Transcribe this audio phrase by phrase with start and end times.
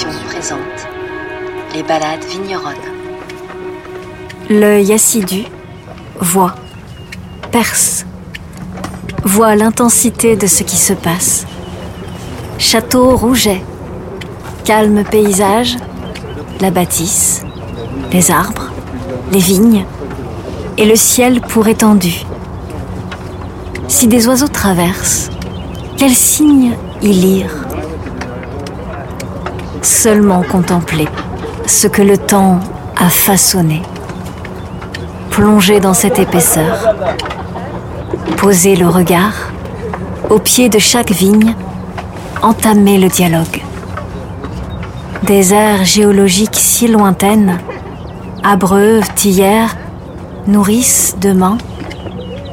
[0.00, 0.88] Présente
[1.74, 2.74] les balades vigneronnes.
[4.48, 5.44] L'œil assidu
[6.18, 6.54] voit,
[7.52, 8.06] perce,
[9.24, 11.46] voit l'intensité de ce qui se passe.
[12.56, 13.62] Château rouget,
[14.64, 15.76] calme paysage,
[16.60, 17.42] la bâtisse,
[18.10, 18.70] les arbres,
[19.32, 19.84] les vignes
[20.78, 22.24] et le ciel pour étendu.
[23.86, 25.28] Si des oiseaux traversent,
[25.98, 26.72] quel signe
[27.02, 27.69] y lire?
[29.82, 31.08] Seulement contempler
[31.66, 32.60] ce que le temps
[32.96, 33.82] a façonné.
[35.30, 36.94] Plonger dans cette épaisseur.
[38.36, 39.34] Poser le regard
[40.28, 41.54] au pied de chaque vigne.
[42.42, 43.62] Entamer le dialogue.
[45.22, 47.58] Des aires géologiques si lointaines
[48.42, 49.76] abreuvent hier,
[50.46, 51.58] nourrissent demain,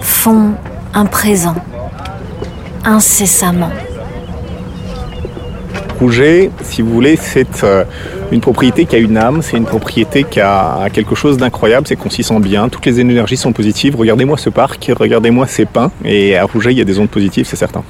[0.00, 0.54] font
[0.94, 1.54] un présent,
[2.84, 3.70] incessamment.
[6.00, 7.84] Rouget, si vous voulez, c'est euh,
[8.30, 11.96] une propriété qui a une âme, c'est une propriété qui a quelque chose d'incroyable, c'est
[11.96, 13.96] qu'on s'y sent bien, toutes les énergies sont positives.
[13.96, 17.46] Regardez-moi ce parc, regardez-moi ces pins, et à Rouget, il y a des ondes positives,
[17.46, 17.82] c'est certain.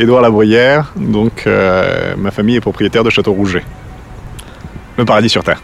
[0.00, 3.62] Édouard Labruyère, donc euh, ma famille est propriétaire de Château Rouget.
[4.96, 5.62] Le paradis sur Terre.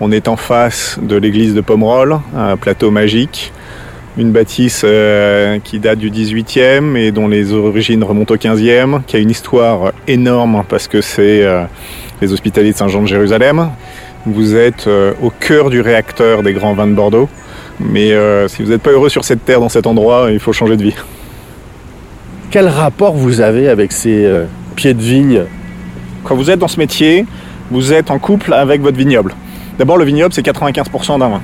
[0.00, 3.52] On est en face de l'église de Pomerol, un plateau magique,
[4.18, 9.16] une bâtisse euh, qui date du 18e et dont les origines remontent au 15e, qui
[9.16, 11.64] a une histoire énorme parce que c'est euh,
[12.20, 13.70] les hospitaliers de Saint-Jean de Jérusalem.
[14.26, 17.28] Vous êtes euh, au cœur du réacteur des grands vins de Bordeaux,
[17.80, 18.12] mais
[18.48, 20.82] si vous n'êtes pas heureux sur cette terre, dans cet endroit, il faut changer de
[20.82, 20.94] vie.
[22.50, 24.30] Quel rapport vous avez avec ces
[24.76, 25.42] pieds de vigne?
[26.22, 27.24] Quand vous êtes dans ce métier,
[27.70, 29.34] vous êtes en couple avec votre vignoble.
[29.78, 31.42] D'abord, le vignoble, c'est 95% d'un vin.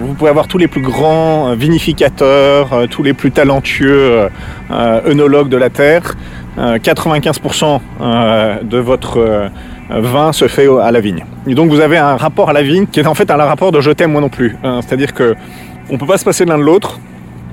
[0.00, 4.28] Vous pouvez avoir tous les plus grands euh, vinificateurs, euh, tous les plus talentueux
[4.70, 6.14] euh, œnologues de la terre.
[6.56, 7.80] 95%
[8.62, 9.50] de votre
[9.90, 11.24] vin se fait à la vigne.
[11.48, 13.72] Et donc vous avez un rapport à la vigne qui est en fait un rapport
[13.72, 14.56] de je t'aime moi non plus.
[14.82, 15.34] C'est-à-dire que
[15.90, 17.00] on peut pas se passer l'un de l'autre,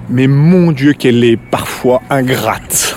[0.07, 2.95] mais mon Dieu qu'elle est parfois ingrate.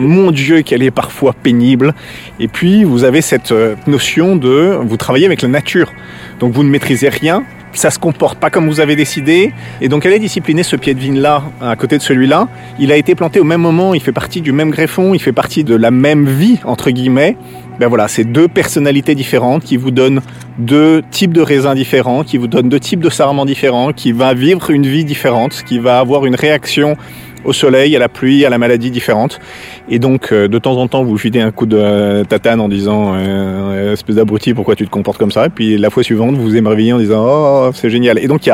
[0.00, 1.94] Mon Dieu qu'elle est parfois pénible.
[2.38, 3.52] Et puis vous avez cette
[3.86, 5.92] notion de vous travaillez avec la nature.
[6.38, 9.52] Donc vous ne maîtrisez rien, ça se comporte pas comme vous avez décidé.
[9.80, 12.48] Et donc elle est disciplinée ce pied de vigne là, à côté de celui-là.
[12.78, 15.32] Il a été planté au même moment, il fait partie du même greffon, il fait
[15.32, 17.36] partie de la même vie, entre guillemets.
[17.78, 20.20] Ben voilà, c'est deux personnalités différentes qui vous donnent
[20.58, 24.34] deux types de raisins différents, qui vous donnent deux types de sarments différents, qui va
[24.34, 26.96] vivre une vie différente, qui va avoir une réaction
[27.44, 29.40] au soleil, à la pluie, à la maladie différente.
[29.88, 32.68] Et donc, euh, de temps en temps, vous filez un coup de euh, tatane en
[32.68, 35.46] disant euh, espèce d'abruti, pourquoi tu te comportes comme ça?
[35.46, 38.18] Et puis la fois suivante, vous vous émerveillez en disant oh, c'est génial.
[38.18, 38.50] Et donc, il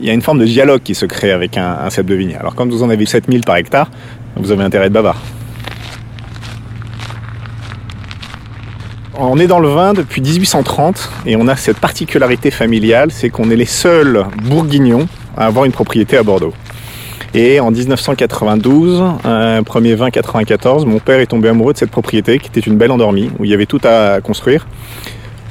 [0.00, 2.36] y a, une forme de dialogue qui se crée avec un, un de vigne.
[2.38, 3.90] Alors, quand vous en avez 7000 par hectare,
[4.36, 5.20] vous avez intérêt de bavard.
[9.16, 13.48] On est dans le vin depuis 1830 et on a cette particularité familiale, c'est qu'on
[13.48, 15.06] est les seuls bourguignons
[15.36, 16.52] à avoir une propriété à Bordeaux.
[17.36, 22.38] Et en 1992, un premier vin 94, mon père est tombé amoureux de cette propriété
[22.38, 24.68] qui était une belle endormie, où il y avait tout à construire.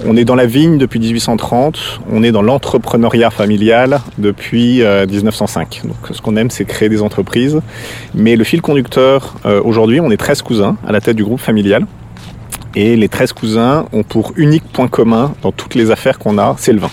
[0.05, 5.81] On est dans la vigne depuis 1830, on est dans l'entrepreneuriat familial depuis 1905.
[5.83, 7.59] Euh, Donc ce qu'on aime, c'est créer des entreprises.
[8.15, 11.41] Mais le fil conducteur, euh, aujourd'hui, on est 13 cousins à la tête du groupe
[11.41, 11.85] familial.
[12.75, 16.55] Et les 13 cousins ont pour unique point commun dans toutes les affaires qu'on a,
[16.57, 16.89] c'est le vin.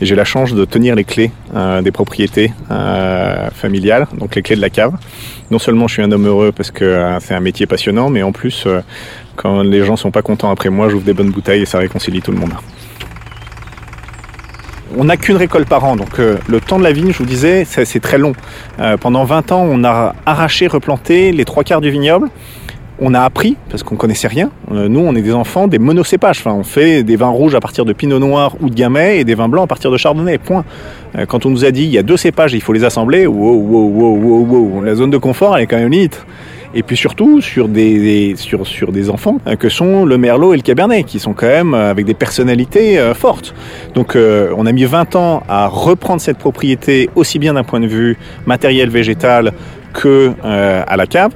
[0.00, 4.42] Et j'ai la chance de tenir les clés euh, des propriétés euh, familiales, donc les
[4.42, 4.92] clés de la cave.
[5.50, 8.22] Non seulement je suis un homme heureux parce que euh, c'est un métier passionnant, mais
[8.22, 8.68] en plus,
[9.34, 12.22] quand les gens sont pas contents après moi, j'ouvre des bonnes bouteilles et ça réconcilie
[12.22, 12.52] tout le monde.
[14.96, 17.66] On n'a qu'une récolte par an, donc le temps de la vigne, je vous disais,
[17.66, 18.32] c'est très long.
[19.00, 22.30] pendant 20 ans, on a arraché, replanté les trois quarts du vignoble
[23.00, 26.40] on a appris, parce qu'on connaissait rien, euh, nous on est des enfants des monocépages,
[26.40, 29.24] enfin, on fait des vins rouges à partir de pinot noir ou de gamay et
[29.24, 30.64] des vins blancs à partir de chardonnay, point.
[31.16, 33.26] Euh, quand on nous a dit il y a deux cépages, il faut les assembler,
[33.26, 34.82] wow, wow, wow, wow, wow.
[34.82, 36.24] la zone de confort elle est quand même limite.
[36.74, 40.56] Et puis surtout sur des, sur, sur des enfants euh, que sont le merlot et
[40.56, 43.54] le cabernet, qui sont quand même avec des personnalités fortes.
[43.94, 47.86] Donc on a mis 20 ans à reprendre cette propriété aussi bien d'un point de
[47.86, 49.52] vue matériel végétal
[49.94, 51.32] que à la cave.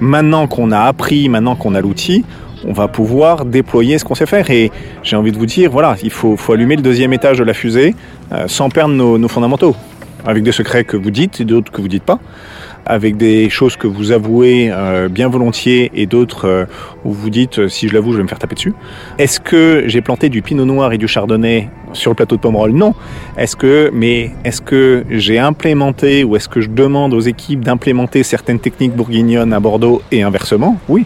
[0.00, 2.24] Maintenant qu'on a appris, maintenant qu'on a l'outil,
[2.64, 4.50] on va pouvoir déployer ce qu'on sait faire.
[4.50, 4.70] Et
[5.02, 7.94] j'ai envie de vous dire, voilà, il faut, allumer le deuxième étage de la fusée
[8.32, 9.74] euh, sans perdre nos, nos, fondamentaux.
[10.26, 12.18] Avec des secrets que vous dites et d'autres que vous dites pas
[12.86, 16.64] avec des choses que vous avouez euh, bien volontiers et d'autres euh,
[17.04, 18.74] où vous dites euh, si je l'avoue je vais me faire taper dessus.
[19.18, 22.72] Est-ce que j'ai planté du pinot noir et du chardonnay sur le plateau de Pomerol?
[22.72, 22.94] Non.
[23.36, 28.22] Est-ce que mais est-ce que j'ai implémenté ou est-ce que je demande aux équipes d'implémenter
[28.22, 30.78] certaines techniques bourguignonnes à Bordeaux et inversement?
[30.88, 31.04] Oui.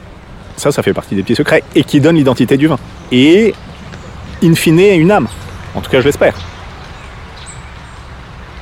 [0.56, 2.78] Ça, ça fait partie des petits secrets et qui donne l'identité du vin.
[3.10, 3.54] Et,
[4.44, 5.28] in fine, une âme.
[5.74, 6.34] En tout cas, je l'espère.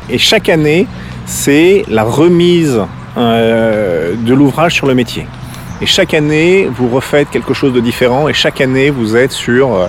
[0.08, 0.86] Et chaque année,
[1.26, 2.80] c'est la remise
[3.20, 5.26] euh, de l'ouvrage sur le métier.
[5.82, 9.74] Et chaque année, vous refaites quelque chose de différent et chaque année, vous êtes sur...
[9.74, 9.86] euh,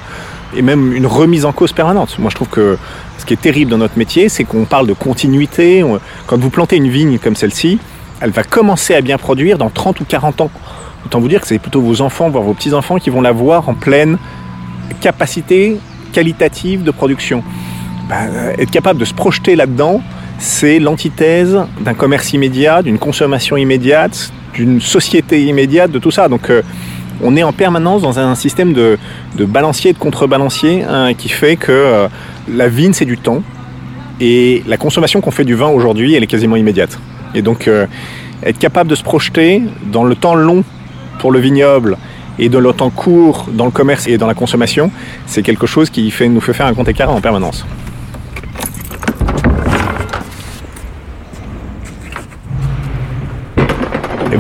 [0.56, 2.18] et même une remise en cause permanente.
[2.20, 2.78] Moi, je trouve que
[3.18, 5.82] ce qui est terrible dans notre métier, c'est qu'on parle de continuité.
[5.84, 7.80] On- Quand vous plantez une vigne comme celle-ci,
[8.20, 10.52] elle va commencer à bien produire dans 30 ou 40 ans.
[11.06, 13.70] Autant vous dire que c'est plutôt vos enfants, voire vos petits-enfants, qui vont la voir
[13.70, 14.18] en pleine
[15.00, 15.78] capacité
[16.14, 17.44] qualitative de production.
[18.10, 20.02] Ben, euh, être capable de se projeter là-dedans,
[20.42, 26.28] c'est l'antithèse d'un commerce immédiat, d'une consommation immédiate, d'une société immédiate, de tout ça.
[26.28, 26.64] Donc euh,
[27.22, 28.98] on est en permanence dans un système de,
[29.38, 32.08] de balancier et de contrebalancier hein, qui fait que euh,
[32.52, 33.44] la vigne, c'est du temps.
[34.20, 36.98] Et la consommation qu'on fait du vin aujourd'hui, elle est quasiment immédiate.
[37.36, 37.86] Et donc euh,
[38.44, 39.62] être capable de se projeter
[39.92, 40.64] dans le temps long
[41.20, 41.98] pour le vignoble
[42.40, 44.90] et dans le temps court dans le commerce et dans la consommation,
[45.28, 47.64] c'est quelque chose qui nous fait faire un compte écart en permanence.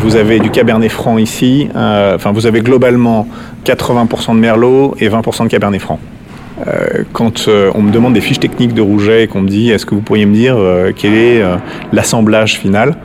[0.01, 3.27] Vous avez du Cabernet Franc ici, euh, enfin vous avez globalement
[3.65, 6.00] 80% de Merlot et 20% de Cabernet Franc.
[6.68, 9.69] Euh, quand euh, on me demande des fiches techniques de rouget et qu'on me dit
[9.69, 10.57] est-ce que vous pourriez me dire
[10.95, 11.44] quel est
[11.94, 12.95] l'assemblage final,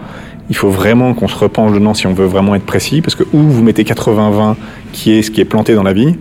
[0.49, 3.25] il faut vraiment qu'on se repenche dedans si on veut vraiment être précis, parce que
[3.35, 4.55] ou vous mettez 80-20
[4.93, 6.17] qui est ce qui est planté dans la vigne,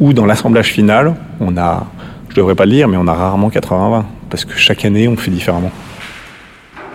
[0.00, 1.86] ou dans l'assemblage final, on a,
[2.30, 5.16] je devrais pas le dire, mais on a rarement 80-20, parce que chaque année on
[5.16, 5.70] fait différemment.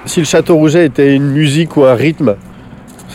[0.03, 2.35] Si le Château Rouget était une musique ou un rythme,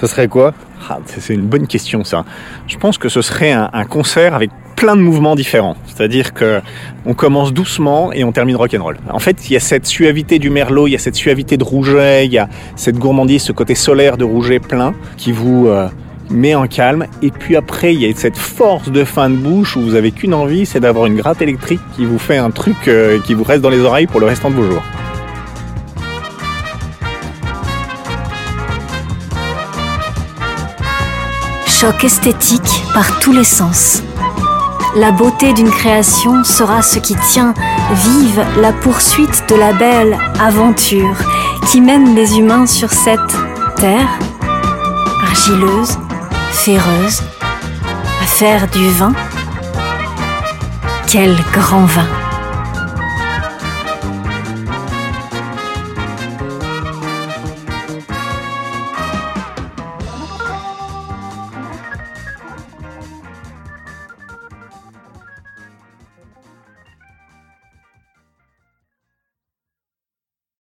[0.01, 0.55] ce serait quoi
[0.89, 2.25] Ah, c'est une bonne question ça.
[2.67, 5.77] Je pense que ce serait un, un concert avec plein de mouvements différents.
[5.87, 6.63] C'est-à-dire que
[7.05, 8.97] on commence doucement et on termine rock'n'roll.
[9.11, 11.65] En fait, il y a cette suavité du merlot, il y a cette suavité de
[11.65, 15.89] rouget, il y a cette gourmandise, ce côté solaire de rouget plein qui vous euh,
[16.31, 17.05] met en calme.
[17.21, 20.13] Et puis après, il y a cette force de fin de bouche où vous avez
[20.13, 23.45] qu'une envie, c'est d'avoir une gratte électrique qui vous fait un truc euh, qui vous
[23.45, 24.83] reste dans les oreilles pour le restant de vos jours.
[31.81, 34.03] Choc esthétique par tous les sens.
[34.97, 37.55] La beauté d'une création sera ce qui tient
[37.95, 41.17] vive la poursuite de la belle aventure
[41.71, 43.35] qui mène les humains sur cette
[43.77, 44.11] terre
[45.23, 45.97] argileuse,
[46.53, 47.23] féreuse,
[48.21, 49.15] à faire du vin.
[51.07, 52.20] Quel grand vin